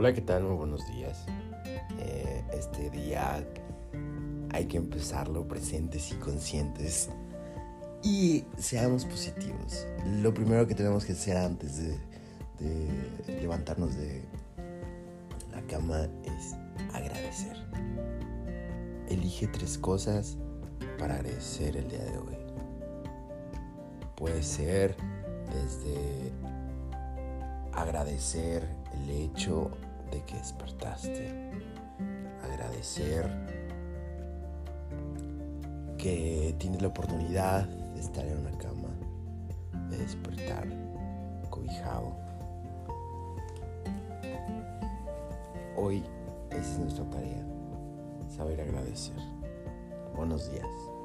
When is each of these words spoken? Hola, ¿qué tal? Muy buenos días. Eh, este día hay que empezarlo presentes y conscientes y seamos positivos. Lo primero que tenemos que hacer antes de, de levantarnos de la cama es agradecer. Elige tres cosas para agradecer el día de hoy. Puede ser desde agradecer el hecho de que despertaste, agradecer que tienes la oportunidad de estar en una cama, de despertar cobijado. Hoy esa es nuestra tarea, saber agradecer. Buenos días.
Hola, 0.00 0.14
¿qué 0.14 0.22
tal? 0.22 0.44
Muy 0.44 0.56
buenos 0.56 0.86
días. 0.86 1.26
Eh, 1.98 2.42
este 2.54 2.88
día 2.88 3.44
hay 4.50 4.64
que 4.64 4.78
empezarlo 4.78 5.46
presentes 5.46 6.10
y 6.10 6.14
conscientes 6.14 7.10
y 8.02 8.46
seamos 8.56 9.04
positivos. 9.04 9.86
Lo 10.22 10.32
primero 10.32 10.66
que 10.66 10.74
tenemos 10.74 11.04
que 11.04 11.12
hacer 11.12 11.36
antes 11.36 11.76
de, 11.76 11.98
de 13.26 13.40
levantarnos 13.42 13.94
de 13.94 14.24
la 15.52 15.60
cama 15.66 16.08
es 16.24 16.54
agradecer. 16.94 17.58
Elige 19.06 19.48
tres 19.48 19.76
cosas 19.76 20.38
para 20.98 21.16
agradecer 21.16 21.76
el 21.76 21.90
día 21.90 22.04
de 22.04 22.16
hoy. 22.16 22.38
Puede 24.16 24.42
ser 24.42 24.96
desde 25.52 26.32
agradecer 27.74 28.66
el 28.94 29.10
hecho 29.10 29.70
de 30.10 30.22
que 30.24 30.36
despertaste, 30.36 31.50
agradecer 32.42 33.30
que 35.98 36.54
tienes 36.58 36.82
la 36.82 36.88
oportunidad 36.88 37.66
de 37.66 38.00
estar 38.00 38.24
en 38.24 38.38
una 38.38 38.56
cama, 38.58 38.88
de 39.90 39.98
despertar 39.98 40.66
cobijado. 41.50 42.16
Hoy 45.76 46.02
esa 46.50 46.60
es 46.60 46.78
nuestra 46.78 47.04
tarea, 47.10 47.44
saber 48.28 48.60
agradecer. 48.60 49.16
Buenos 50.16 50.50
días. 50.50 50.99